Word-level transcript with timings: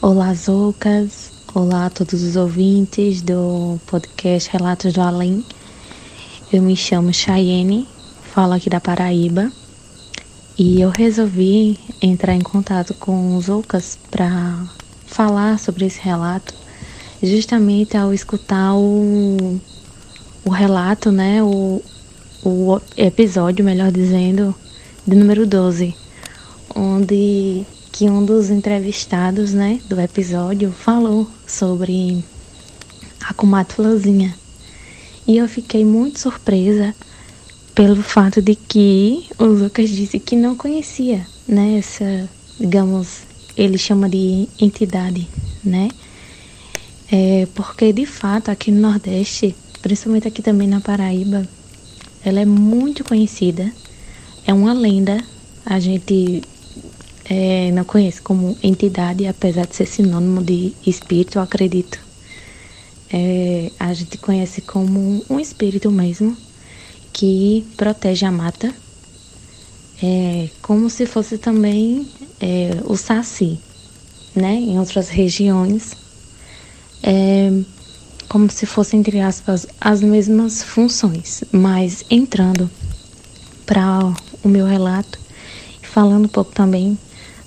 Olá, 0.00 0.32
Zoucas. 0.32 1.32
Olá 1.52 1.86
a 1.86 1.90
todos 1.90 2.22
os 2.22 2.36
ouvintes 2.36 3.20
do 3.20 3.80
podcast 3.84 4.48
Relatos 4.48 4.92
do 4.92 5.00
Além. 5.00 5.44
Eu 6.52 6.62
me 6.62 6.76
chamo 6.76 7.12
Chayenne, 7.12 7.88
falo 8.32 8.52
aqui 8.52 8.70
da 8.70 8.78
Paraíba. 8.78 9.50
E 10.56 10.80
eu 10.80 10.90
resolvi 10.90 11.80
entrar 12.00 12.32
em 12.32 12.40
contato 12.40 12.94
com 12.94 13.36
os 13.36 13.46
Zoucas 13.46 13.98
para 14.08 14.68
falar 15.04 15.58
sobre 15.58 15.86
esse 15.86 15.98
relato, 16.00 16.54
justamente 17.20 17.96
ao 17.96 18.14
escutar 18.14 18.76
o, 18.76 19.60
o 20.44 20.50
relato, 20.50 21.10
né, 21.10 21.42
o, 21.42 21.82
o 22.44 22.80
episódio, 22.96 23.64
melhor 23.64 23.90
dizendo, 23.90 24.54
de 25.04 25.16
número 25.16 25.44
12, 25.44 25.92
onde 26.72 27.66
que 27.98 28.08
um 28.08 28.24
dos 28.24 28.48
entrevistados, 28.48 29.52
né, 29.52 29.80
do 29.88 30.00
episódio 30.00 30.70
falou 30.70 31.28
sobre 31.44 32.24
a 33.26 33.34
comadre 33.34 33.74
Florzinha. 33.74 34.32
E 35.26 35.36
eu 35.36 35.48
fiquei 35.48 35.84
muito 35.84 36.20
surpresa 36.20 36.94
pelo 37.74 38.00
fato 38.00 38.40
de 38.40 38.54
que 38.54 39.26
o 39.36 39.46
Lucas 39.46 39.90
disse 39.90 40.20
que 40.20 40.36
não 40.36 40.54
conhecia, 40.54 41.26
né, 41.48 41.78
essa, 41.78 42.30
digamos, 42.60 43.22
ele 43.56 43.76
chama 43.76 44.08
de 44.08 44.48
entidade, 44.60 45.26
né? 45.64 45.88
É, 47.10 47.48
porque 47.52 47.92
de 47.92 48.06
fato 48.06 48.48
aqui 48.48 48.70
no 48.70 48.80
Nordeste, 48.80 49.56
principalmente 49.82 50.28
aqui 50.28 50.40
também 50.40 50.68
na 50.68 50.80
Paraíba, 50.80 51.48
ela 52.24 52.38
é 52.38 52.46
muito 52.46 53.02
conhecida, 53.02 53.72
é 54.46 54.54
uma 54.54 54.72
lenda. 54.72 55.18
A 55.66 55.80
gente 55.80 56.42
é, 57.30 57.70
não 57.72 57.84
conheço 57.84 58.22
como 58.22 58.56
entidade, 58.62 59.26
apesar 59.26 59.66
de 59.66 59.76
ser 59.76 59.86
sinônimo 59.86 60.42
de 60.42 60.72
espírito, 60.86 61.38
acredito. 61.38 61.98
É, 63.12 63.70
a 63.78 63.92
gente 63.92 64.16
conhece 64.18 64.62
como 64.62 65.24
um 65.28 65.38
espírito 65.38 65.90
mesmo 65.90 66.36
que 67.12 67.66
protege 67.76 68.24
a 68.24 68.32
mata, 68.32 68.72
é, 70.02 70.48
como 70.62 70.88
se 70.88 71.04
fosse 71.04 71.36
também 71.36 72.08
é, 72.40 72.70
o 72.84 72.96
saci, 72.96 73.58
né? 74.34 74.54
Em 74.54 74.78
outras 74.78 75.08
regiões, 75.08 75.96
é, 77.02 77.50
como 78.28 78.50
se 78.50 78.64
fosse 78.64 78.96
entre 78.96 79.20
aspas 79.20 79.66
as 79.80 80.00
mesmas 80.00 80.62
funções, 80.62 81.44
mas 81.50 82.04
entrando 82.10 82.70
para 83.66 84.14
o 84.42 84.48
meu 84.48 84.64
relato, 84.64 85.18
falando 85.82 86.26
um 86.26 86.28
pouco 86.28 86.52
também 86.52 86.96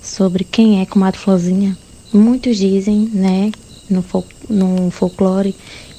sobre 0.02 0.44
quem 0.44 0.80
é 0.80 0.86
Comadre 0.86 1.18
Florzinha. 1.18 1.76
Muitos 2.12 2.58
dizem, 2.58 3.08
né, 3.12 3.52
no, 3.88 4.02
fol 4.02 4.26
no 4.48 4.90
folclore, 4.90 5.54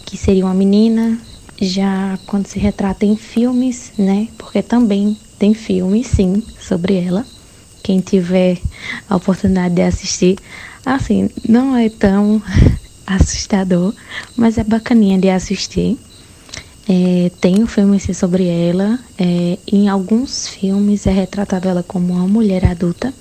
que 0.05 0.17
seria 0.17 0.45
uma 0.45 0.53
menina, 0.53 1.17
já 1.59 2.19
quando 2.27 2.47
se 2.47 2.59
retrata 2.59 3.05
em 3.05 3.15
filmes, 3.15 3.93
né, 3.97 4.27
porque 4.37 4.61
também 4.61 5.17
tem 5.39 5.53
filmes, 5.53 6.07
sim, 6.07 6.43
sobre 6.59 6.95
ela. 6.95 7.25
Quem 7.81 7.99
tiver 7.99 8.59
a 9.09 9.15
oportunidade 9.15 9.75
de 9.75 9.81
assistir, 9.81 10.37
assim, 10.85 11.29
não 11.47 11.75
é 11.75 11.89
tão 11.89 12.41
assustador, 13.07 13.93
mas 14.35 14.57
é 14.57 14.63
bacaninha 14.63 15.17
de 15.17 15.29
assistir. 15.29 15.97
É, 16.87 17.31
tem 17.39 17.63
um 17.63 17.67
filme 17.67 17.95
assim, 17.95 18.13
sobre 18.13 18.45
ela. 18.45 18.99
É, 19.17 19.57
em 19.71 19.87
alguns 19.89 20.47
filmes 20.47 21.07
é 21.07 21.11
retratada 21.11 21.69
ela 21.69 21.83
como 21.83 22.13
uma 22.13 22.27
mulher 22.27 22.65
adulta 22.65 23.13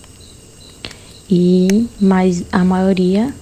e 1.35 1.89
mas 1.99 2.45
a 2.53 2.63
maioria 2.63 3.35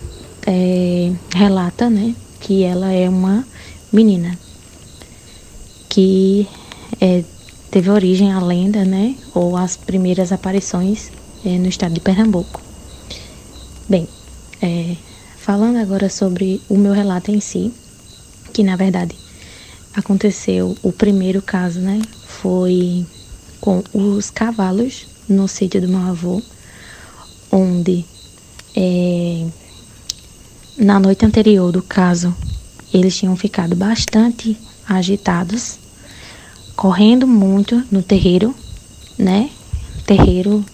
é, 0.47 1.13
relata, 1.35 1.91
né, 1.91 2.15
que 2.41 2.63
ela 2.63 2.93
é 2.93 3.09
uma 3.09 3.45
menina 3.93 4.39
que 5.89 6.47
é, 7.01 7.25
teve 7.69 7.91
origem 7.91 8.33
a 8.33 8.39
lenda, 8.41 8.85
né, 8.85 9.17
ou 9.35 9.57
as 9.57 9.77
primeiras 9.77 10.31
aparições 10.31 11.11
é, 11.45 11.59
no 11.59 11.67
estado 11.67 11.93
de 11.93 12.01
Pernambuco. 12.01 12.63
Bem, 13.89 14.07
é, 14.63 14.95
falando 15.37 15.79
agora 15.79 16.09
sobre 16.09 16.63
o 16.69 16.79
meu 16.79 16.93
relato 16.93 17.33
em 17.33 17.41
si, 17.41 17.75
que 18.53 18.63
na 18.63 18.77
verdade 18.77 19.17
aconteceu 19.97 20.77
o 20.81 20.93
primeiro 20.93 21.43
caso, 21.43 21.81
né, 21.81 22.01
foi 22.25 23.05
com 23.61 23.83
os 23.93 24.31
cavalos 24.31 25.09
no 25.29 25.49
sítio 25.49 25.81
do 25.81 25.89
meu 25.89 26.03
avô 26.03 26.41
onde 27.51 28.05
é, 28.77 29.47
na 30.79 30.99
noite 31.01 31.25
anterior 31.25 31.73
do 31.73 31.83
caso 31.83 32.35
eles 32.93 33.17
tinham 33.17 33.37
ficado 33.37 33.77
bastante 33.77 34.57
agitados, 34.89 35.79
correndo 36.75 37.27
muito 37.27 37.85
no 37.91 38.03
terreiro, 38.03 38.55
né? 39.17 39.51
Terreiro, 40.05 40.65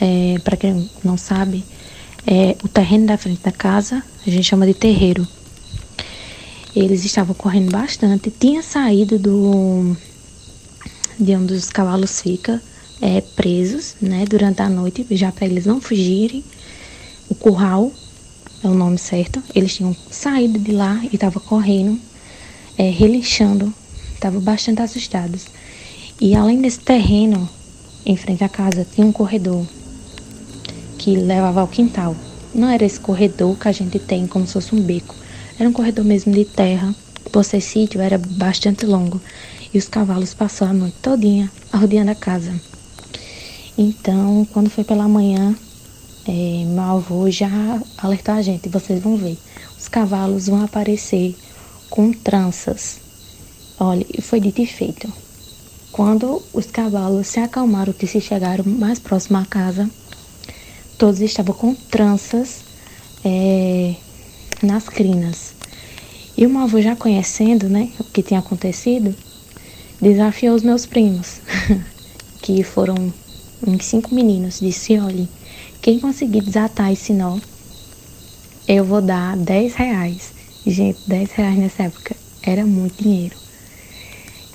é, 0.00 0.38
para 0.44 0.56
quem 0.56 0.88
não 1.02 1.16
sabe, 1.16 1.64
é 2.26 2.56
o 2.62 2.68
terreno 2.68 3.06
da 3.06 3.18
frente 3.18 3.42
da 3.42 3.50
casa, 3.50 4.02
a 4.24 4.30
gente 4.30 4.44
chama 4.44 4.66
de 4.66 4.74
terreiro. 4.74 5.26
Eles 6.74 7.04
estavam 7.04 7.34
correndo 7.34 7.70
bastante, 7.70 8.30
tinha 8.30 8.62
saído 8.62 9.18
do 9.18 9.96
de 11.18 11.34
onde 11.36 11.54
os 11.54 11.70
cavalos 11.70 12.20
ficam 12.20 12.60
é, 13.04 13.20
presos 13.20 13.96
né, 14.00 14.24
durante 14.26 14.62
a 14.62 14.68
noite, 14.70 15.06
já 15.10 15.30
para 15.30 15.44
eles 15.44 15.66
não 15.66 15.78
fugirem. 15.78 16.42
O 17.28 17.34
curral 17.34 17.92
é 18.62 18.66
o 18.66 18.72
nome 18.72 18.96
certo. 18.96 19.42
Eles 19.54 19.74
tinham 19.74 19.94
saído 20.10 20.58
de 20.58 20.72
lá 20.72 20.98
e 21.04 21.14
estavam 21.14 21.42
correndo, 21.42 22.00
é, 22.78 22.88
relinchando, 22.88 23.72
estavam 24.14 24.40
bastante 24.40 24.80
assustados. 24.80 25.48
E 26.18 26.34
além 26.34 26.62
desse 26.62 26.80
terreno, 26.80 27.46
em 28.06 28.16
frente 28.16 28.42
à 28.42 28.48
casa, 28.48 28.86
tinha 28.90 29.06
um 29.06 29.12
corredor 29.12 29.66
que 30.96 31.14
levava 31.14 31.60
ao 31.60 31.68
quintal. 31.68 32.16
Não 32.54 32.70
era 32.70 32.86
esse 32.86 32.98
corredor 32.98 33.54
que 33.58 33.68
a 33.68 33.72
gente 33.72 33.98
tem 33.98 34.26
como 34.26 34.46
se 34.46 34.54
fosse 34.54 34.74
um 34.74 34.80
beco. 34.80 35.14
Era 35.58 35.68
um 35.68 35.74
corredor 35.74 36.06
mesmo 36.06 36.32
de 36.32 36.46
terra. 36.46 36.94
Por 37.30 37.44
ser 37.44 37.60
sítio, 37.60 38.00
era 38.00 38.16
bastante 38.16 38.86
longo. 38.86 39.20
E 39.74 39.76
os 39.76 39.88
cavalos 39.88 40.32
passaram 40.32 40.72
a 40.72 40.74
noite 40.74 40.96
todinha 41.02 41.50
rodeando 41.70 42.12
a 42.12 42.14
casa. 42.14 42.54
Então, 43.76 44.46
quando 44.52 44.70
foi 44.70 44.84
pela 44.84 45.08
manhã, 45.08 45.56
é, 46.28 46.64
meu 46.64 46.82
avô 46.82 47.28
já 47.28 47.48
alertou 47.98 48.34
a 48.34 48.40
gente, 48.40 48.68
vocês 48.68 49.02
vão 49.02 49.16
ver, 49.16 49.36
os 49.76 49.88
cavalos 49.88 50.46
vão 50.46 50.62
aparecer 50.62 51.36
com 51.90 52.12
tranças. 52.12 53.00
Olha, 53.78 54.06
foi 54.22 54.38
dito 54.38 54.62
e 54.62 54.66
feito. 54.66 55.12
Quando 55.90 56.40
os 56.52 56.66
cavalos 56.66 57.26
se 57.26 57.40
acalmaram, 57.40 57.92
que 57.92 58.06
se 58.06 58.20
chegaram 58.20 58.64
mais 58.64 59.00
próximo 59.00 59.38
à 59.38 59.44
casa, 59.44 59.90
todos 60.96 61.20
estavam 61.20 61.54
com 61.54 61.74
tranças 61.74 62.60
é, 63.24 63.96
nas 64.62 64.88
crinas. 64.88 65.52
E 66.36 66.46
o 66.46 66.50
meu 66.50 66.62
avô, 66.62 66.80
já 66.80 66.94
conhecendo 66.94 67.68
né, 67.68 67.90
o 67.98 68.04
que 68.04 68.22
tinha 68.22 68.38
acontecido, 68.38 69.14
desafiou 70.00 70.54
os 70.54 70.62
meus 70.62 70.86
primos, 70.86 71.40
que 72.40 72.62
foram 72.62 73.12
uns 73.66 73.84
cinco 73.84 74.14
meninos, 74.14 74.60
disse: 74.60 74.98
olhe, 74.98 75.28
quem 75.80 75.98
conseguir 75.98 76.42
desatar 76.42 76.92
esse 76.92 77.12
nó, 77.12 77.38
eu 78.66 78.84
vou 78.84 79.02
dar 79.02 79.36
10 79.36 79.74
reais. 79.74 80.32
Gente, 80.66 80.98
10 81.06 81.32
reais 81.32 81.58
nessa 81.58 81.82
época 81.84 82.16
era 82.42 82.64
muito 82.64 83.02
dinheiro. 83.02 83.36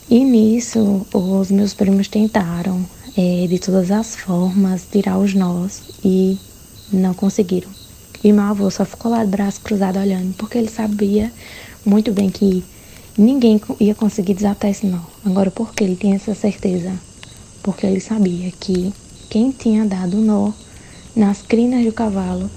E 0.09 0.23
nisso, 0.23 1.05
os 1.13 1.51
meus 1.51 1.73
primos 1.73 2.07
tentaram, 2.07 2.83
é, 3.15 3.45
de 3.47 3.59
todas 3.59 3.91
as 3.91 4.15
formas, 4.15 4.87
tirar 4.91 5.19
os 5.19 5.35
nós 5.35 5.81
e 6.03 6.37
não 6.91 7.13
conseguiram. 7.13 7.69
E 8.23 8.33
meu 8.33 8.43
avô 8.43 8.71
só 8.71 8.83
ficou 8.83 9.11
lá 9.11 9.23
de 9.23 9.29
braço 9.29 9.61
cruzado 9.61 9.99
olhando, 9.99 10.33
porque 10.35 10.57
ele 10.57 10.69
sabia 10.69 11.31
muito 11.85 12.11
bem 12.11 12.29
que 12.29 12.63
ninguém 13.17 13.61
ia 13.79 13.93
conseguir 13.93 14.33
desatar 14.33 14.71
esse 14.71 14.87
nó. 14.87 14.99
Agora, 15.23 15.51
por 15.51 15.73
que 15.73 15.83
ele 15.83 15.95
tinha 15.95 16.15
essa 16.15 16.33
certeza? 16.33 16.91
Porque 17.61 17.85
ele 17.85 17.99
sabia 17.99 18.51
que 18.59 18.93
quem 19.29 19.51
tinha 19.51 19.85
dado 19.85 20.17
nó 20.17 20.51
nas 21.15 21.41
crinas 21.41 21.85
do 21.85 21.91
cavalo 21.91 22.49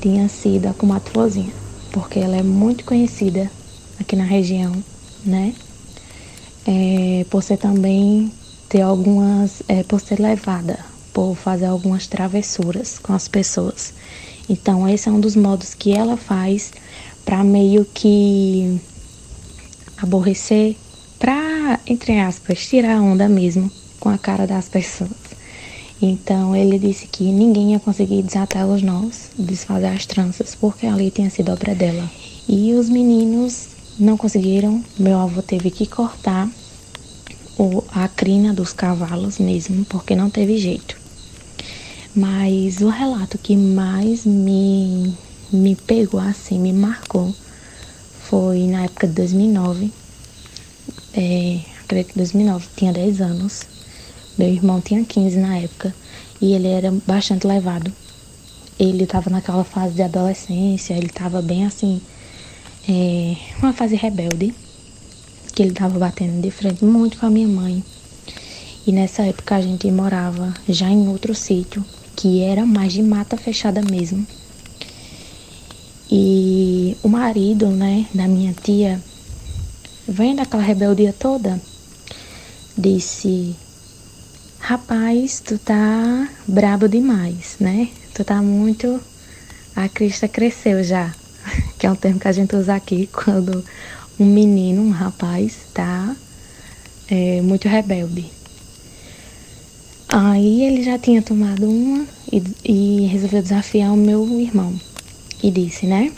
tinha 0.00 0.28
sido 0.28 0.66
a 0.66 0.74
comadre 0.74 1.10
Florzinha, 1.10 1.52
porque 1.92 2.18
ela 2.18 2.36
é 2.36 2.42
muito 2.42 2.84
conhecida 2.84 3.50
aqui 3.98 4.16
na 4.16 4.24
região, 4.24 4.72
né? 5.24 5.54
É, 6.66 7.24
por 7.30 7.42
ser 7.42 7.56
também 7.56 8.30
ter 8.68 8.82
algumas, 8.82 9.62
é, 9.68 9.82
por 9.82 10.00
ser 10.00 10.20
levada, 10.20 10.78
por 11.12 11.34
fazer 11.34 11.66
algumas 11.66 12.06
travessuras 12.06 12.98
com 12.98 13.12
as 13.12 13.28
pessoas. 13.28 13.92
Então 14.48 14.88
esse 14.88 15.08
é 15.08 15.12
um 15.12 15.20
dos 15.20 15.36
modos 15.36 15.74
que 15.74 15.92
ela 15.92 16.16
faz 16.16 16.72
para 17.24 17.42
meio 17.42 17.84
que 17.84 18.80
aborrecer, 19.96 20.76
para 21.18 21.80
entre 21.86 22.18
aspas 22.20 22.66
tirar 22.66 22.98
a 22.98 23.02
onda 23.02 23.28
mesmo 23.28 23.70
com 24.02 24.08
a 24.08 24.18
cara 24.18 24.48
das 24.48 24.68
pessoas. 24.68 25.12
Então 26.02 26.56
ele 26.56 26.76
disse 26.76 27.06
que 27.06 27.22
ninguém 27.22 27.70
ia 27.70 27.78
conseguir 27.78 28.20
desatar 28.20 28.66
os 28.66 28.82
nós, 28.82 29.30
desfazer 29.38 29.86
as 29.86 30.04
tranças, 30.04 30.56
porque 30.56 30.86
ali 30.88 31.08
tinha 31.08 31.30
sido 31.30 31.52
obra 31.52 31.72
dela. 31.72 32.10
E 32.48 32.74
os 32.74 32.88
meninos 32.88 33.68
não 33.96 34.16
conseguiram, 34.16 34.82
meu 34.98 35.20
avô 35.20 35.40
teve 35.40 35.70
que 35.70 35.86
cortar 35.86 36.50
o, 37.56 37.84
a 37.92 38.08
crina 38.08 38.52
dos 38.52 38.72
cavalos 38.72 39.38
mesmo, 39.38 39.84
porque 39.84 40.16
não 40.16 40.28
teve 40.28 40.58
jeito. 40.58 40.96
Mas 42.12 42.80
o 42.80 42.88
relato 42.88 43.38
que 43.38 43.56
mais 43.56 44.26
me, 44.26 45.16
me 45.52 45.76
pegou 45.76 46.18
assim, 46.18 46.58
me 46.58 46.72
marcou, 46.72 47.32
foi 48.24 48.66
na 48.66 48.82
época 48.86 49.06
de 49.06 49.12
2009. 49.12 49.92
É, 51.14 51.60
acredito 51.84 52.14
que 52.14 52.18
2009, 52.18 52.66
tinha 52.74 52.92
10 52.92 53.20
anos. 53.20 53.71
Meu 54.38 54.48
irmão 54.48 54.80
tinha 54.80 55.04
15 55.04 55.36
na 55.38 55.58
época 55.58 55.94
e 56.40 56.54
ele 56.54 56.68
era 56.68 56.90
bastante 57.06 57.46
levado. 57.46 57.92
Ele 58.78 59.04
estava 59.04 59.28
naquela 59.28 59.62
fase 59.62 59.94
de 59.94 60.02
adolescência, 60.02 60.94
ele 60.94 61.06
estava 61.06 61.42
bem 61.42 61.66
assim, 61.66 62.00
é, 62.88 63.36
uma 63.58 63.72
fase 63.72 63.94
rebelde, 63.94 64.54
que 65.54 65.62
ele 65.62 65.72
estava 65.72 65.98
batendo 65.98 66.40
de 66.40 66.50
frente 66.50 66.84
muito 66.84 67.18
com 67.18 67.26
a 67.26 67.30
minha 67.30 67.46
mãe. 67.46 67.84
E 68.86 68.90
nessa 68.90 69.22
época 69.22 69.54
a 69.54 69.60
gente 69.60 69.88
morava 69.90 70.52
já 70.68 70.88
em 70.88 71.08
outro 71.08 71.34
sítio, 71.34 71.84
que 72.16 72.42
era 72.42 72.66
mais 72.66 72.92
de 72.92 73.02
mata 73.02 73.36
fechada 73.36 73.82
mesmo. 73.82 74.26
E 76.10 76.96
o 77.02 77.08
marido, 77.08 77.68
né, 77.68 78.06
da 78.12 78.26
minha 78.26 78.52
tia, 78.52 79.00
vendo 80.08 80.40
aquela 80.40 80.62
rebeldia 80.62 81.12
toda, 81.12 81.60
disse: 82.76 83.54
Rapaz, 84.64 85.40
tu 85.40 85.58
tá 85.58 86.28
brabo 86.46 86.88
demais, 86.88 87.56
né? 87.58 87.88
Tu 88.14 88.22
tá 88.22 88.40
muito. 88.40 89.00
A 89.74 89.88
crista 89.88 90.28
cresceu 90.28 90.84
já, 90.84 91.12
que 91.76 91.84
é 91.84 91.90
um 91.90 91.96
termo 91.96 92.20
que 92.20 92.28
a 92.28 92.32
gente 92.32 92.54
usa 92.54 92.76
aqui 92.76 93.08
quando 93.12 93.64
um 94.20 94.24
menino, 94.24 94.80
um 94.80 94.90
rapaz, 94.90 95.56
tá 95.74 96.14
é, 97.08 97.40
muito 97.40 97.66
rebelde. 97.66 98.30
Aí 100.08 100.64
ele 100.64 100.84
já 100.84 100.96
tinha 100.96 101.20
tomado 101.20 101.68
uma 101.68 102.06
e, 102.32 102.42
e 102.64 103.06
resolveu 103.06 103.42
desafiar 103.42 103.92
o 103.92 103.96
meu 103.96 104.38
irmão. 104.38 104.80
E 105.42 105.50
disse, 105.50 105.86
né? 105.86 106.12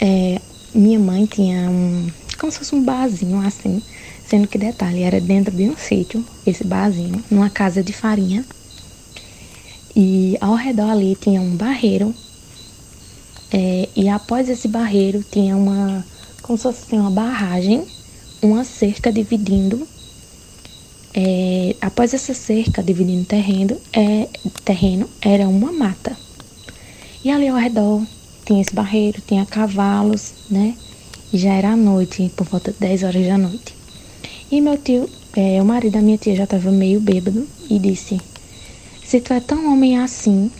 É, 0.00 0.40
minha 0.74 0.98
mãe 0.98 1.24
tinha 1.24 1.70
um. 1.70 2.10
como 2.36 2.50
se 2.50 2.58
fosse 2.58 2.74
um 2.74 2.82
barzinho 2.82 3.40
assim 3.46 3.80
Sendo 4.28 4.46
que, 4.46 4.58
detalhe, 4.58 5.02
era 5.02 5.18
dentro 5.20 5.56
de 5.56 5.70
um 5.70 5.76
sítio, 5.76 6.22
esse 6.46 6.62
barzinho, 6.62 7.24
numa 7.30 7.48
casa 7.48 7.82
de 7.82 7.94
farinha. 7.94 8.44
E 9.96 10.36
ao 10.38 10.54
redor 10.54 10.90
ali 10.90 11.16
tinha 11.16 11.40
um 11.40 11.56
barreiro. 11.56 12.14
É, 13.50 13.88
e 13.96 14.06
após 14.06 14.50
esse 14.50 14.68
barreiro 14.68 15.24
tinha 15.30 15.56
uma. 15.56 16.04
como 16.42 16.58
se 16.58 16.64
fosse 16.64 16.94
uma 16.94 17.10
barragem, 17.10 17.86
uma 18.42 18.64
cerca 18.64 19.10
dividindo. 19.10 19.88
É, 21.14 21.74
após 21.80 22.12
essa 22.12 22.34
cerca 22.34 22.82
dividindo 22.82 23.24
terreno, 23.24 23.80
é, 23.94 24.28
terreno, 24.62 25.08
era 25.22 25.48
uma 25.48 25.72
mata. 25.72 26.14
E 27.24 27.30
ali 27.30 27.48
ao 27.48 27.56
redor 27.56 28.06
tinha 28.44 28.60
esse 28.60 28.74
barreiro, 28.74 29.22
tinha 29.26 29.46
cavalos, 29.46 30.34
né? 30.50 30.76
E 31.32 31.38
já 31.38 31.54
era 31.54 31.74
noite, 31.74 32.30
por 32.36 32.46
volta 32.46 32.72
de 32.72 32.78
10 32.78 33.02
horas 33.04 33.26
da 33.26 33.38
noite. 33.38 33.77
E 34.50 34.62
meu 34.62 34.78
tio, 34.78 35.08
é, 35.36 35.60
o 35.60 35.64
marido 35.64 35.92
da 35.92 36.00
minha 36.00 36.16
tia 36.16 36.34
já 36.34 36.44
estava 36.44 36.70
meio 36.70 37.00
bêbado 37.00 37.46
e 37.68 37.78
disse: 37.78 38.18
Se 39.04 39.20
tu 39.20 39.34
é 39.34 39.40
tão 39.40 39.70
homem 39.70 39.98
assim, 39.98 40.50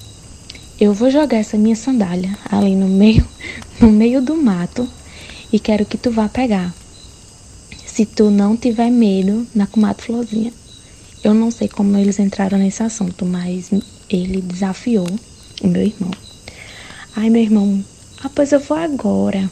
eu 0.79 0.93
vou 0.93 1.11
jogar 1.11 1.39
essa 1.39 1.57
minha 1.57 1.75
sandália 1.75 2.39
ali 2.51 2.77
no 2.77 2.87
meio, 2.87 3.27
no 3.81 3.91
meio 3.91 4.21
do 4.21 4.37
mato 4.37 4.87
e 5.51 5.59
quero 5.59 5.87
que 5.87 5.97
tu 5.97 6.11
vá 6.11 6.29
pegar. 6.29 6.75
Se 7.87 8.05
tu 8.05 8.31
não 8.31 8.59
tiver 8.59 8.91
medo 8.91 9.47
na 9.55 9.67
comadre 9.67 10.05
Florzinha. 10.05 10.53
Eu 11.25 11.35
não 11.35 11.51
sei 11.51 11.67
como 11.67 11.97
eles 11.97 12.19
entraram 12.21 12.59
nesse 12.59 12.83
assunto, 12.83 13.25
mas 13.25 13.71
ele 14.09 14.41
desafiou 14.41 15.09
o 15.63 15.67
meu 15.67 15.83
irmão. 15.83 16.13
Ai, 17.17 17.29
meu 17.29 17.43
irmão, 17.43 17.85
ah, 18.23 18.31
eu 18.53 18.61
vou 18.61 18.77
agora. 18.77 19.51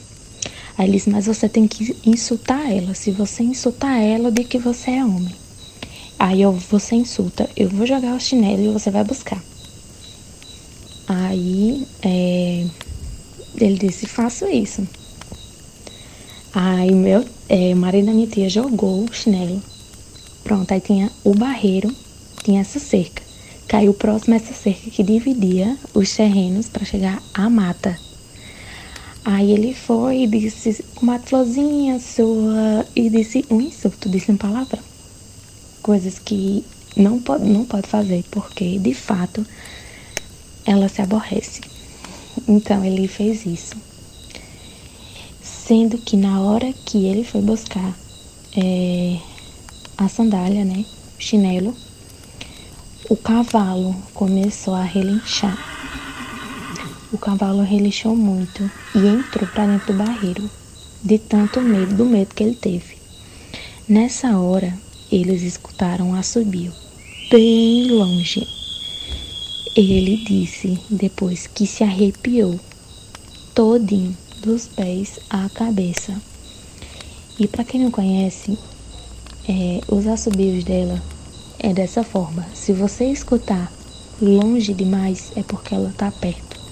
Aí 0.77 0.85
ele 0.85 0.97
disse, 0.97 1.09
mas 1.09 1.25
você 1.25 1.49
tem 1.49 1.67
que 1.67 1.95
insultar 2.05 2.71
ela. 2.71 2.93
Se 2.93 3.11
você 3.11 3.43
insultar 3.43 3.99
ela, 3.99 4.31
de 4.31 4.43
que 4.43 4.59
você 4.59 4.91
é 4.91 5.03
homem. 5.03 5.33
Aí 6.19 6.41
eu, 6.41 6.51
você 6.51 6.95
insulta, 6.95 7.49
eu 7.55 7.69
vou 7.69 7.85
jogar 7.85 8.15
o 8.15 8.19
chinelo 8.19 8.63
e 8.63 8.73
você 8.73 8.89
vai 8.89 9.03
buscar. 9.03 9.41
Aí 11.07 11.87
é, 12.01 12.65
ele 13.59 13.77
disse, 13.77 14.07
faço 14.07 14.45
isso. 14.47 14.87
Aí 16.53 16.91
meu, 16.91 17.23
é, 17.49 17.73
o 17.73 17.77
marido 17.77 18.07
da 18.07 18.13
minha 18.13 18.27
tia 18.27 18.49
jogou 18.49 19.03
o 19.03 19.13
chinelo. 19.13 19.61
Pronto, 20.43 20.71
aí 20.71 20.81
tinha 20.81 21.11
o 21.23 21.33
barreiro, 21.35 21.93
tinha 22.43 22.61
essa 22.61 22.79
cerca. 22.79 23.21
Caiu 23.67 23.93
próximo 23.93 24.33
a 24.33 24.37
essa 24.37 24.53
cerca 24.53 24.89
que 24.89 25.03
dividia 25.03 25.77
os 25.93 26.15
terrenos 26.15 26.67
para 26.67 26.85
chegar 26.85 27.21
à 27.33 27.49
mata. 27.49 28.06
Aí 29.29 29.51
ele 29.51 29.73
foi 29.73 30.23
e 30.23 30.27
disse, 30.27 30.85
uma 31.01 31.19
florzinha 31.19 31.99
sua, 31.99 32.87
e 32.95 33.09
disse 33.09 33.43
um 33.51 33.59
insulto, 33.59 34.07
disse 34.07 34.31
uma 34.31 34.37
palavra. 34.37 34.79
Coisas 35.83 36.17
que 36.17 36.63
não 36.95 37.19
pode, 37.19 37.43
não 37.43 37.65
pode 37.65 37.89
fazer, 37.89 38.23
porque 38.31 38.79
de 38.79 38.93
fato 38.93 39.45
ela 40.65 40.87
se 40.87 41.01
aborrece. 41.01 41.59
Então 42.47 42.85
ele 42.85 43.05
fez 43.09 43.45
isso. 43.45 43.75
Sendo 45.41 45.97
que 45.97 46.15
na 46.15 46.39
hora 46.39 46.71
que 46.85 47.05
ele 47.05 47.25
foi 47.25 47.41
buscar 47.41 47.93
é, 48.55 49.19
a 49.97 50.07
sandália, 50.07 50.63
né, 50.63 50.85
o 51.19 51.21
chinelo, 51.21 51.75
o 53.09 53.17
cavalo 53.17 53.93
começou 54.13 54.73
a 54.73 54.83
relinchar. 54.83 55.96
O 57.17 57.19
cavalo 57.19 57.63
relixou 57.63 58.15
muito 58.15 58.69
e 58.93 59.07
entrou 59.07 59.49
para 59.49 59.65
dentro 59.65 59.91
do 59.91 59.97
barreiro, 59.97 60.47
de 61.03 61.17
tanto 61.17 61.59
medo, 61.59 61.95
do 61.95 62.05
medo 62.05 62.35
que 62.35 62.43
ele 62.43 62.53
teve. 62.53 62.95
Nessa 63.89 64.37
hora, 64.37 64.77
eles 65.11 65.41
escutaram 65.41 66.09
um 66.09 66.13
assobio, 66.13 66.71
bem 67.31 67.89
longe. 67.89 68.47
Ele 69.75 70.17
disse 70.17 70.79
depois 70.91 71.47
que 71.47 71.65
se 71.65 71.83
arrepiou 71.83 72.59
todinho, 73.55 74.15
dos 74.43 74.67
pés 74.67 75.19
à 75.27 75.49
cabeça. 75.49 76.21
E 77.39 77.47
para 77.47 77.63
quem 77.63 77.81
não 77.81 77.89
conhece, 77.89 78.55
é, 79.49 79.81
os 79.87 80.05
assobios 80.05 80.63
dela 80.63 81.01
é 81.57 81.73
dessa 81.73 82.03
forma. 82.03 82.45
Se 82.53 82.73
você 82.73 83.05
escutar 83.05 83.73
longe 84.21 84.71
demais, 84.71 85.31
é 85.35 85.41
porque 85.41 85.73
ela 85.73 85.89
está 85.89 86.11
perto. 86.11 86.66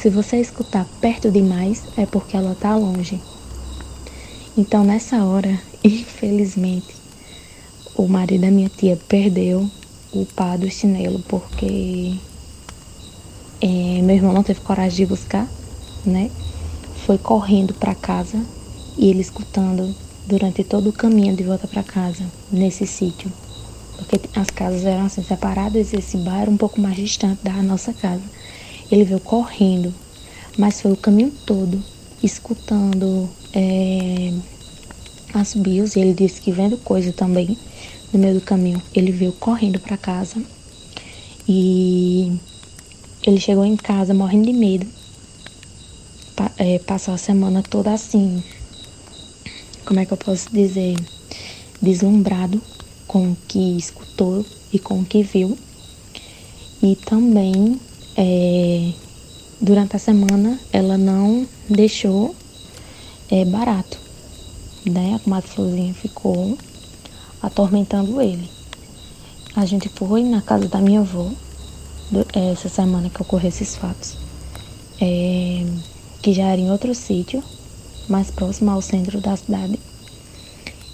Se 0.00 0.08
você 0.08 0.36
escutar 0.36 0.86
perto 1.00 1.28
demais, 1.28 1.82
é 1.96 2.06
porque 2.06 2.36
ela 2.36 2.52
está 2.52 2.76
longe. 2.76 3.20
Então, 4.56 4.84
nessa 4.84 5.24
hora, 5.24 5.60
infelizmente, 5.82 6.94
o 7.96 8.06
marido 8.06 8.42
da 8.42 8.50
minha 8.50 8.68
tia 8.68 8.96
perdeu 9.08 9.68
o 10.12 10.24
pá 10.24 10.56
do 10.56 10.70
chinelo, 10.70 11.18
porque 11.26 12.14
é, 13.60 14.00
meu 14.00 14.14
irmão 14.14 14.32
não 14.32 14.44
teve 14.44 14.60
coragem 14.60 14.98
de 14.98 15.06
buscar, 15.06 15.48
né? 16.06 16.30
Foi 17.04 17.18
correndo 17.18 17.74
para 17.74 17.92
casa 17.92 18.40
e 18.96 19.10
ele 19.10 19.20
escutando 19.20 19.92
durante 20.28 20.62
todo 20.62 20.90
o 20.90 20.92
caminho 20.92 21.34
de 21.34 21.42
volta 21.42 21.66
para 21.66 21.82
casa, 21.82 22.24
nesse 22.52 22.86
sítio. 22.86 23.32
Porque 23.96 24.20
as 24.38 24.48
casas 24.48 24.84
eram 24.84 25.06
assim 25.06 25.24
separadas 25.24 25.92
esse 25.92 26.16
bar 26.18 26.42
era 26.42 26.50
um 26.50 26.56
pouco 26.56 26.80
mais 26.80 26.94
distante 26.94 27.42
da 27.42 27.54
nossa 27.54 27.92
casa. 27.92 28.22
Ele 28.90 29.04
veio 29.04 29.20
correndo, 29.20 29.94
mas 30.56 30.80
foi 30.80 30.92
o 30.92 30.96
caminho 30.96 31.32
todo 31.44 31.82
escutando 32.22 33.28
é, 33.52 34.32
as 35.34 35.54
bios 35.54 35.94
e 35.94 36.00
ele 36.00 36.14
disse 36.14 36.40
que 36.40 36.50
vendo 36.50 36.76
coisa 36.78 37.12
também, 37.12 37.56
no 38.12 38.18
meio 38.18 38.34
do 38.34 38.40
caminho, 38.40 38.82
ele 38.94 39.12
veio 39.12 39.32
correndo 39.32 39.78
para 39.78 39.96
casa 39.96 40.42
e 41.46 42.38
ele 43.22 43.40
chegou 43.40 43.64
em 43.64 43.76
casa 43.76 44.14
morrendo 44.14 44.46
de 44.46 44.52
medo. 44.52 44.86
Pa 46.34 46.50
é, 46.56 46.78
passou 46.78 47.14
a 47.14 47.18
semana 47.18 47.62
toda 47.62 47.92
assim, 47.92 48.42
como 49.84 50.00
é 50.00 50.06
que 50.06 50.12
eu 50.12 50.16
posso 50.16 50.50
dizer, 50.52 50.96
deslumbrado 51.80 52.60
com 53.06 53.32
o 53.32 53.36
que 53.48 53.76
escutou 53.76 54.44
e 54.72 54.78
com 54.78 55.00
o 55.00 55.04
que 55.04 55.22
viu. 55.22 55.58
E 56.82 56.94
também, 56.94 57.80
é, 58.20 58.92
durante 59.60 59.94
a 59.94 59.98
semana, 59.98 60.58
ela 60.72 60.98
não 60.98 61.46
deixou 61.70 62.34
é, 63.30 63.44
barato. 63.44 63.96
Né? 64.84 65.14
A 65.14 65.20
comadre 65.20 65.48
Florzinha 65.48 65.94
ficou 65.94 66.58
atormentando 67.40 68.20
ele. 68.20 68.50
A 69.54 69.64
gente 69.64 69.88
foi 69.88 70.24
na 70.24 70.42
casa 70.42 70.68
da 70.68 70.80
minha 70.80 71.00
avó, 71.00 71.30
é, 72.34 72.50
essa 72.50 72.68
semana 72.68 73.08
que 73.08 73.22
ocorreu 73.22 73.50
esses 73.50 73.76
fatos, 73.76 74.16
é, 75.00 75.64
que 76.20 76.32
já 76.32 76.44
era 76.48 76.60
em 76.60 76.72
outro 76.72 76.92
sítio, 76.96 77.42
mais 78.08 78.32
próximo 78.32 78.72
ao 78.72 78.82
centro 78.82 79.20
da 79.20 79.36
cidade. 79.36 79.78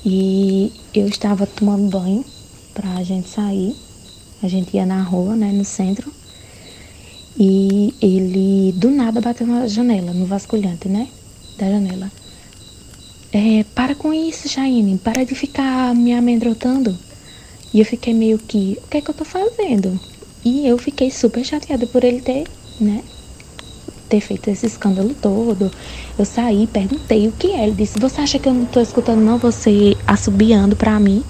E 0.04 0.70
eu 0.92 1.08
estava 1.08 1.46
tomando 1.46 1.88
banho 1.88 2.22
pra 2.74 3.02
gente 3.02 3.30
sair. 3.30 3.74
A 4.42 4.48
gente 4.48 4.76
ia 4.76 4.84
na 4.84 5.02
rua, 5.02 5.34
né, 5.34 5.50
no 5.50 5.64
centro. 5.64 6.12
E 7.36 7.94
ele 8.00 8.72
do 8.72 8.90
nada 8.90 9.20
bateu 9.20 9.46
na 9.46 9.66
janela, 9.66 10.12
no 10.12 10.26
vasculhante, 10.26 10.88
né? 10.88 11.08
Da 11.58 11.68
janela. 11.68 12.10
É, 13.32 13.64
para 13.74 13.94
com 13.94 14.14
isso, 14.14 14.48
Jaine, 14.48 14.96
para 14.96 15.24
de 15.24 15.34
ficar 15.34 15.94
me 15.94 16.12
amedrontando. 16.12 16.96
E 17.72 17.80
eu 17.80 17.84
fiquei 17.84 18.14
meio 18.14 18.38
que, 18.38 18.78
o 18.84 18.88
que 18.88 18.98
é 18.98 19.00
que 19.00 19.10
eu 19.10 19.14
tô 19.14 19.24
fazendo? 19.24 19.98
E 20.44 20.66
eu 20.66 20.78
fiquei 20.78 21.10
super 21.10 21.44
chateada 21.44 21.86
por 21.86 22.04
ele 22.04 22.20
ter, 22.20 22.44
né, 22.80 23.02
ter 24.08 24.20
feito 24.20 24.48
esse 24.48 24.66
escândalo 24.66 25.14
todo. 25.20 25.70
Eu 26.16 26.24
saí, 26.24 26.68
perguntei 26.68 27.26
o 27.26 27.32
que 27.32 27.48
é. 27.48 27.64
Ele 27.64 27.74
disse: 27.74 27.98
Você 27.98 28.20
acha 28.20 28.38
que 28.38 28.48
eu 28.48 28.54
não 28.54 28.66
tô 28.66 28.80
escutando, 28.80 29.20
não? 29.20 29.38
Você 29.38 29.96
assobiando 30.06 30.76
pra 30.76 31.00
mim? 31.00 31.24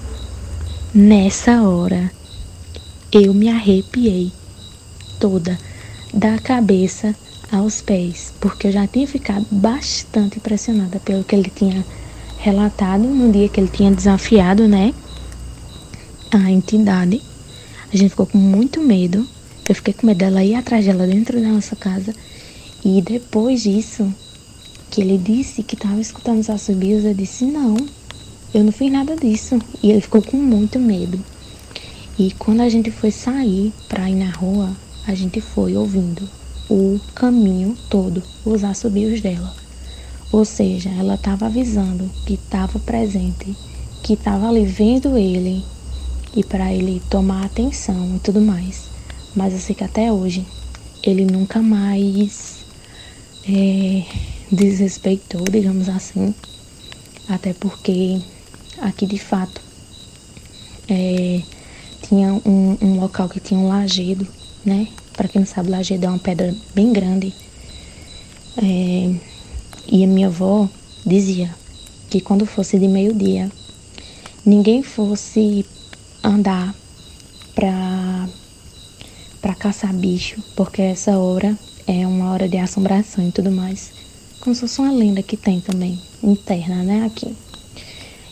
Nessa 0.93 1.63
hora, 1.63 2.11
eu 3.11 3.33
me 3.33 3.49
arrepiei 3.49 4.31
toda, 5.19 5.57
da 6.15 6.39
cabeça 6.39 7.13
aos 7.51 7.81
pés, 7.81 8.33
porque 8.39 8.67
eu 8.67 8.71
já 8.71 8.87
tinha 8.87 9.05
ficado 9.05 9.45
bastante 9.51 10.37
impressionada 10.37 10.97
pelo 11.01 11.25
que 11.25 11.35
ele 11.35 11.51
tinha 11.53 11.85
relatado 12.37 13.03
no 13.03 13.29
dia 13.33 13.49
que 13.49 13.59
ele 13.59 13.67
tinha 13.67 13.91
desafiado, 13.91 14.65
né? 14.65 14.93
A 16.31 16.49
entidade. 16.49 17.21
A 17.93 17.97
gente 17.97 18.11
ficou 18.11 18.25
com 18.25 18.37
muito 18.37 18.79
medo. 18.79 19.27
Eu 19.67 19.75
fiquei 19.75 19.93
com 19.93 20.07
medo 20.07 20.19
dela 20.19 20.43
ir 20.43 20.55
atrás 20.55 20.85
dela 20.85 21.05
dentro 21.05 21.41
da 21.41 21.49
nossa 21.49 21.75
casa. 21.75 22.13
E 22.83 23.01
depois 23.01 23.63
disso, 23.63 24.13
que 24.89 25.01
ele 25.01 25.17
disse 25.17 25.63
que 25.63 25.75
estava 25.75 25.99
escutando 25.99 26.39
os 26.39 26.49
assobios, 26.49 27.03
eu 27.03 27.13
disse: 27.13 27.45
Não, 27.45 27.75
eu 28.53 28.63
não 28.63 28.71
fiz 28.71 28.89
nada 28.89 29.17
disso. 29.17 29.59
E 29.83 29.91
ele 29.91 30.01
ficou 30.01 30.21
com 30.21 30.37
muito 30.37 30.79
medo. 30.79 31.19
E 32.17 32.31
quando 32.39 32.61
a 32.61 32.69
gente 32.69 32.89
foi 32.89 33.11
sair 33.11 33.73
para 33.89 34.09
ir 34.09 34.15
na 34.15 34.29
rua, 34.29 34.71
a 35.07 35.13
gente 35.13 35.41
foi 35.41 35.75
ouvindo 35.75 36.27
o 36.69 36.99
caminho 37.13 37.77
todo, 37.89 38.23
os 38.43 38.63
assobios 38.63 39.21
dela. 39.21 39.53
Ou 40.31 40.43
seja, 40.43 40.89
ela 40.89 41.15
estava 41.15 41.45
avisando 41.45 42.09
que 42.25 42.33
estava 42.33 42.79
presente, 42.79 43.55
que 44.03 44.13
estava 44.13 44.49
ali 44.49 44.65
vendo 44.65 45.17
ele 45.17 45.63
e 46.35 46.43
para 46.43 46.73
ele 46.73 47.01
tomar 47.09 47.45
atenção 47.45 48.15
e 48.15 48.19
tudo 48.19 48.41
mais. 48.41 48.89
Mas 49.35 49.53
eu 49.53 49.59
sei 49.59 49.75
que 49.75 49.83
até 49.83 50.11
hoje 50.11 50.45
ele 51.03 51.25
nunca 51.25 51.61
mais 51.61 52.65
é, 53.47 54.03
desrespeitou, 54.51 55.43
digamos 55.43 55.87
assim, 55.87 56.33
até 57.29 57.53
porque 57.53 58.19
aqui 58.81 59.05
de 59.05 59.19
fato 59.19 59.61
é, 60.87 61.41
tinha 62.07 62.33
um, 62.45 62.77
um, 62.81 62.99
local 62.99 63.29
que 63.29 63.39
tinha 63.39 63.59
um 63.59 63.67
lajedo, 63.67 64.27
né? 64.65 64.87
Para 65.13 65.27
quem 65.27 65.41
não 65.41 65.47
sabe, 65.47 65.69
lajedo 65.69 66.05
é 66.05 66.09
uma 66.09 66.19
pedra 66.19 66.53
bem 66.73 66.91
grande. 66.91 67.33
É, 68.57 69.15
e 69.87 70.03
a 70.03 70.07
minha 70.07 70.27
avó 70.27 70.67
dizia 71.05 71.53
que 72.09 72.19
quando 72.19 72.45
fosse 72.45 72.79
de 72.79 72.87
meio-dia, 72.87 73.51
ninguém 74.45 74.81
fosse 74.81 75.65
andar 76.23 76.75
para 77.53 78.27
para 79.41 79.53
caçar 79.53 79.93
bicho, 79.93 80.41
porque 80.55 80.81
essa 80.81 81.19
hora 81.19 81.55
é 81.85 82.07
uma 82.07 82.31
hora 82.31 82.49
de 82.49 82.57
assombração 82.57 83.27
e 83.27 83.31
tudo 83.31 83.51
mais. 83.51 83.91
Como 84.39 84.55
se 84.55 84.61
fosse 84.61 84.79
uma 84.81 84.91
lenda 84.91 85.21
que 85.21 85.37
tem 85.37 85.61
também, 85.61 86.01
interna, 86.23 86.81
né, 86.81 87.05
aqui. 87.05 87.35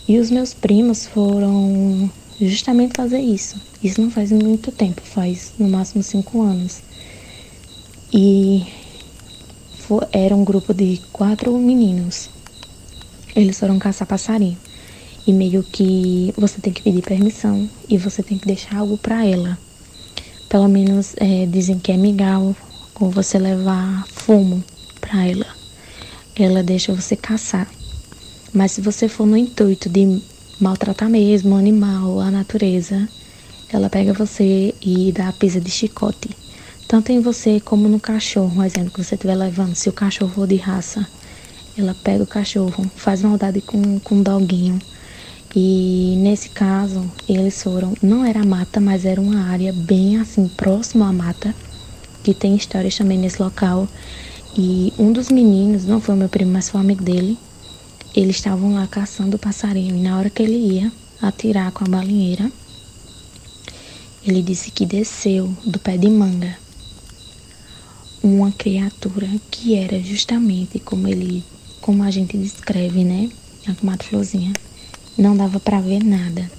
E 0.07 0.17
os 0.17 0.31
meus 0.31 0.55
primos 0.55 1.05
foram 1.05 2.09
justamente 2.39 2.95
fazer 2.95 3.19
isso. 3.19 3.55
Isso 3.83 4.01
não 4.01 4.09
faz 4.09 4.31
muito 4.31 4.71
tempo, 4.71 5.01
faz 5.01 5.53
no 5.57 5.69
máximo 5.69 6.03
cinco 6.03 6.41
anos. 6.41 6.81
E 8.13 8.65
era 10.11 10.35
um 10.35 10.43
grupo 10.43 10.73
de 10.73 11.01
quatro 11.11 11.57
meninos. 11.57 12.29
Eles 13.35 13.59
foram 13.59 13.79
caçar 13.79 14.07
passarinho. 14.07 14.57
E 15.25 15.33
meio 15.33 15.63
que 15.63 16.33
você 16.37 16.59
tem 16.59 16.73
que 16.73 16.81
pedir 16.81 17.01
permissão 17.01 17.69
e 17.89 17.97
você 17.97 18.21
tem 18.21 18.37
que 18.37 18.45
deixar 18.45 18.77
algo 18.77 18.97
para 18.97 19.25
ela. 19.25 19.57
Pelo 20.49 20.67
menos 20.67 21.15
é, 21.17 21.45
dizem 21.45 21.79
que 21.79 21.91
é 21.91 21.97
migal, 21.97 22.55
ou 22.99 23.09
você 23.09 23.39
levar 23.39 24.05
fumo 24.07 24.63
para 25.01 25.25
ela. 25.25 25.47
Ela 26.35 26.61
deixa 26.61 26.93
você 26.93 27.15
caçar. 27.15 27.67
Mas 28.53 28.73
se 28.73 28.81
você 28.81 29.07
for 29.07 29.25
no 29.25 29.35
intuito 29.35 29.89
de 29.89 30.21
maltratar 30.59 31.09
mesmo 31.09 31.55
o 31.55 31.57
animal, 31.57 32.19
a 32.19 32.31
natureza, 32.31 33.07
ela 33.69 33.89
pega 33.89 34.13
você 34.13 34.73
e 34.81 35.11
dá 35.11 35.29
a 35.29 35.33
pisa 35.33 35.59
de 35.59 35.71
chicote. 35.71 36.29
Tanto 36.87 37.11
em 37.11 37.21
você 37.21 37.59
como 37.59 37.89
no 37.89 37.99
cachorro, 37.99 38.59
um 38.59 38.63
exemplo 38.63 38.91
que 38.91 39.03
você 39.03 39.15
estiver 39.15 39.35
levando. 39.35 39.75
Se 39.75 39.89
o 39.89 39.93
cachorro 39.93 40.31
for 40.31 40.47
de 40.47 40.57
raça, 40.57 41.07
ela 41.77 41.95
pega 42.03 42.23
o 42.23 42.27
cachorro, 42.27 42.89
faz 42.95 43.21
maldade 43.21 43.61
com, 43.61 43.99
com 43.99 44.19
o 44.19 44.23
doguinho. 44.23 44.79
E 45.55 46.15
nesse 46.17 46.49
caso, 46.49 47.09
eles 47.27 47.61
foram, 47.61 47.93
não 48.01 48.25
era 48.25 48.43
mata, 48.45 48.79
mas 48.79 49.05
era 49.05 49.19
uma 49.21 49.49
área 49.49 49.73
bem 49.73 50.17
assim, 50.17 50.47
próximo 50.47 51.03
à 51.03 51.11
mata 51.11 51.53
que 52.23 52.33
tem 52.33 52.55
histórias 52.55 52.95
também 52.95 53.17
nesse 53.17 53.41
local. 53.41 53.87
E 54.57 54.93
um 54.97 55.11
dos 55.11 55.29
meninos, 55.29 55.85
não 55.85 55.99
foi 55.99 56.15
meu 56.15 56.29
primo, 56.29 56.51
mas 56.51 56.69
foi 56.69 56.79
um 56.79 56.83
amigo 56.83 57.03
dele, 57.03 57.37
eles 58.15 58.35
estavam 58.35 58.73
lá 58.73 58.87
caçando 58.87 59.37
o 59.37 59.39
passarinho. 59.39 59.95
E 59.95 60.01
na 60.01 60.17
hora 60.17 60.29
que 60.29 60.43
ele 60.43 60.57
ia 60.57 60.91
atirar 61.21 61.71
com 61.71 61.83
a 61.83 61.87
balinheira, 61.87 62.51
ele 64.25 64.41
disse 64.41 64.71
que 64.71 64.85
desceu 64.85 65.47
do 65.65 65.79
pé 65.79 65.97
de 65.97 66.09
manga 66.09 66.57
uma 68.23 68.53
criatura 68.53 69.27
que 69.51 69.75
era 69.75 69.99
justamente 69.99 70.79
como 70.79 71.09
ele, 71.09 71.43
como 71.81 72.03
a 72.03 72.09
gente 72.09 72.37
descreve, 72.37 73.03
né? 73.03 73.29
A 73.67 73.75
comadre 73.75 74.07
Florzinha. 74.07 74.53
Não 75.17 75.35
dava 75.35 75.59
para 75.59 75.81
ver 75.81 76.01
nada. 76.01 76.49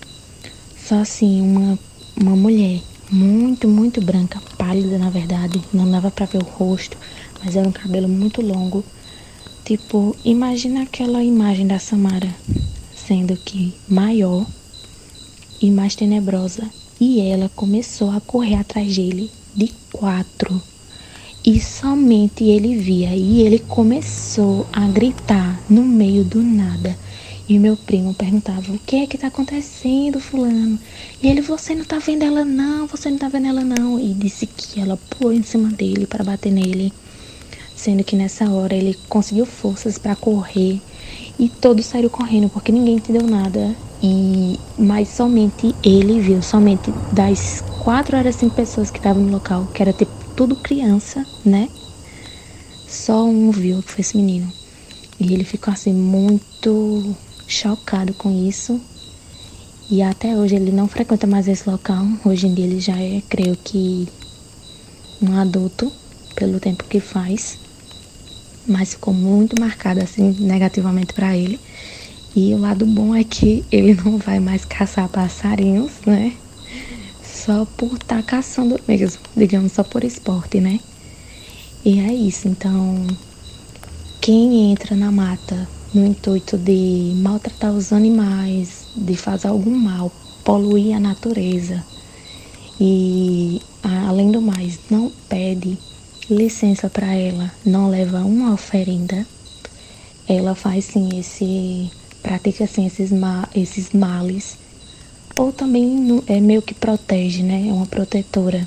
Só 0.77 0.97
assim, 0.97 1.41
uma, 1.41 1.79
uma 2.21 2.37
mulher 2.37 2.83
muito, 3.11 3.67
muito 3.67 4.03
branca, 4.03 4.43
pálida 4.59 4.99
na 4.99 5.09
verdade, 5.09 5.63
não 5.73 5.91
dava 5.91 6.11
para 6.11 6.27
ver 6.27 6.43
o 6.43 6.45
rosto, 6.45 6.99
mas 7.43 7.57
era 7.57 7.67
um 7.67 7.73
cabelo 7.73 8.09
muito 8.09 8.43
longo. 8.43 8.85
Tipo, 9.65 10.15
imagina 10.23 10.83
aquela 10.83 11.25
imagem 11.25 11.67
da 11.67 11.79
Samara, 11.79 12.29
sendo 12.95 13.35
que 13.35 13.73
maior 13.89 14.47
e 15.61 15.71
mais 15.71 15.95
tenebrosa. 15.95 16.69
E 17.01 17.21
ela 17.21 17.51
começou 17.57 18.11
a 18.11 18.21
correr 18.21 18.57
atrás 18.57 18.95
dele 18.95 19.31
de 19.55 19.73
quatro. 19.91 20.61
E 21.43 21.59
somente 21.61 22.45
ele 22.45 22.77
via. 22.77 23.17
E 23.17 23.41
ele 23.41 23.59
começou 23.59 24.67
a 24.71 24.87
gritar 24.87 25.59
no 25.69 25.83
meio 25.83 26.25
do 26.25 26.43
nada. 26.43 26.95
E 27.49 27.59
meu 27.59 27.75
primo 27.75 28.13
perguntava: 28.13 28.71
O 28.71 28.79
que 28.79 28.97
é 28.97 29.07
que 29.07 29.17
tá 29.17 29.29
acontecendo, 29.29 30.21
Fulano? 30.21 30.79
E 31.23 31.29
ele: 31.29 31.41
Você 31.41 31.75
não 31.75 31.85
tá 31.85 31.99
vendo 31.99 32.23
ela, 32.23 32.45
não, 32.45 32.87
você 32.87 33.11
não 33.11 33.17
tá 33.17 33.29
vendo 33.29 33.47
ela, 33.47 33.65
não. 33.65 33.99
E 33.99 34.13
disse 34.13 34.47
que 34.47 34.79
ela 34.79 34.97
pulou 34.97 35.33
em 35.33 35.43
cima 35.43 35.71
dele 35.71 36.07
para 36.07 36.23
bater 36.23 36.53
nele. 36.53 36.93
Sendo 37.75 38.05
que 38.05 38.17
nessa 38.17 38.51
hora 38.51 38.75
ele 38.75 38.95
conseguiu 39.09 39.47
forças 39.47 39.99
para 39.99 40.17
correr. 40.17 40.83
E 41.39 41.49
todos 41.49 41.87
saíram 41.87 42.09
correndo 42.09 42.49
porque 42.49 42.73
ninguém 42.73 42.97
entendeu 42.97 43.27
nada. 43.27 43.77
E 44.03 44.61
mas 44.79 45.09
somente 45.09 45.75
ele 45.83 46.21
viu, 46.21 46.43
somente 46.43 46.95
das 47.13 47.63
quatro 47.79 48.17
horas 48.17 48.37
cinco 48.37 48.55
pessoas 48.55 48.91
que 48.91 48.99
estavam 48.99 49.23
no 49.23 49.33
local, 49.33 49.67
que 49.75 49.83
era 49.83 49.93
tipo 49.93 50.13
tudo 50.37 50.57
criança, 50.57 51.27
né? 51.45 51.71
Só 52.87 53.25
um 53.27 53.51
viu 53.51 53.83
que 53.83 53.93
foi 53.93 54.01
esse 54.01 54.17
menino. 54.17 54.53
E 55.19 55.33
ele 55.35 55.45
ficou 55.45 55.73
assim 55.73 55.93
muito 55.93 57.17
chocado 57.47 58.15
com 58.15 58.31
isso 58.33 58.81
E 59.91 60.03
até 60.03 60.37
hoje 60.37 60.57
ele 60.57 60.73
não 60.73 60.89
frequenta 60.89 61.27
mais 61.27 61.47
esse 61.49 61.69
local. 61.69 62.07
Hoje 62.25 62.47
em 62.47 62.55
dia 62.55 62.65
ele 62.67 62.81
já 62.81 62.99
é, 63.01 63.23
creio 63.29 63.57
que, 63.57 64.09
um 65.23 65.39
adulto, 65.39 65.93
pelo 66.35 66.61
tempo 66.61 66.85
que 66.85 67.01
faz. 67.01 67.59
Mas 68.67 68.95
ficou 68.95 69.13
muito 69.13 69.61
marcado 69.61 70.03
assim 70.03 70.35
negativamente 70.39 71.13
para 71.13 71.37
ele. 71.37 71.61
E 72.35 72.53
o 72.55 72.59
lado 72.59 72.85
bom 72.87 73.15
é 73.15 73.23
que 73.23 73.65
ele 73.71 73.95
não 74.05 74.19
vai 74.19 74.41
mais 74.41 74.65
caçar 74.65 75.09
passarinhos, 75.09 75.93
né? 76.07 76.33
Só 77.23 77.65
por 77.77 77.95
estar 77.95 78.17
tá 78.17 78.23
caçando 78.23 78.81
mesmo, 78.89 79.21
digamos, 79.37 79.73
só 79.73 79.85
por 79.85 80.03
esporte, 80.03 80.61
né? 80.61 80.81
E 81.85 82.01
é 82.01 82.13
isso. 82.13 82.49
Então, 82.49 83.07
quem 84.21 84.73
entra 84.73 84.97
na 84.97 85.13
mata 85.13 85.69
no 85.93 86.05
intuito 86.05 86.59
de 86.59 87.13
maltratar 87.17 87.73
os 87.73 87.93
animais, 87.93 88.87
de 88.97 89.15
fazer 89.17 89.49
algum 89.49 89.79
mal, 89.79 90.11
poluir 90.45 90.97
a 90.97 91.01
natureza 91.01 91.85
e, 92.81 93.61
além 93.83 94.31
do 94.31 94.43
mais, 94.43 94.79
não 94.91 95.11
pede 95.29 95.79
licença 96.31 96.89
para 96.89 97.15
ela, 97.15 97.53
não 97.65 97.91
leva 97.91 98.19
uma 98.21 98.53
oferenda, 98.53 99.27
ela 100.29 100.55
faz 100.55 100.87
sim 100.87 101.19
esse 101.19 101.91
pratica 102.23 102.65
assim 102.65 102.87
esses, 102.87 103.13
ma 103.13 103.47
esses 103.55 103.93
males 103.93 104.57
ou 105.37 105.53
também 105.53 106.23
é 106.27 106.41
meio 106.41 106.63
que 106.63 106.73
protege, 106.73 107.43
né? 107.43 107.69
É 107.69 107.73
uma 107.73 107.87
protetora. 107.87 108.67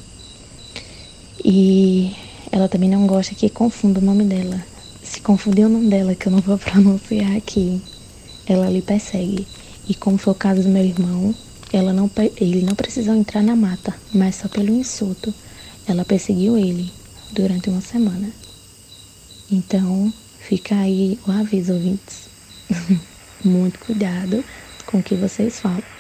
E 1.44 2.14
ela 2.52 2.68
também 2.68 2.90
não 2.90 3.08
gosta 3.08 3.34
que 3.34 3.50
confunda 3.50 4.00
o 4.00 4.04
nome 4.04 4.26
dela. 4.26 4.62
Se 5.02 5.22
confundir 5.22 5.66
o 5.66 5.70
nome 5.70 5.90
dela, 5.90 6.14
que 6.14 6.28
eu 6.28 6.32
não 6.32 6.42
vou 6.42 6.58
pronunciar 6.60 7.36
aqui, 7.38 7.82
ela 8.46 8.70
lhe 8.70 8.82
persegue. 8.82 9.48
E 9.88 9.96
como 9.96 10.18
foi 10.18 10.34
o 10.34 10.36
caso 10.36 10.64
do 10.64 10.70
meu 10.70 10.84
irmão, 10.84 11.34
ela 11.72 11.94
não, 11.94 12.12
ele 12.36 12.62
não 12.62 12.76
precisou 12.76 13.16
entrar 13.16 13.42
na 13.42 13.56
mata, 13.56 13.96
mas 14.14 14.36
só 14.36 14.50
pelo 14.50 14.76
insulto, 14.76 15.34
ela 15.88 16.04
perseguiu 16.04 16.58
ele 16.58 16.92
durante 17.32 17.70
uma 17.70 17.82
semana. 17.82 18.32
Então, 19.52 20.12
fica 20.40 20.76
aí 20.76 21.20
o 21.28 21.32
aviso, 21.32 21.74
ouvintes. 21.74 22.30
Muito 23.44 23.80
cuidado 23.80 24.44
com 24.86 25.00
o 25.00 25.04
que 25.04 25.16
vocês 25.16 25.60
falam. 25.60 25.97